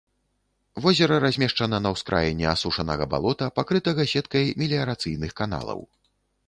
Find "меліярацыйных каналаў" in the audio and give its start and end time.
4.65-5.79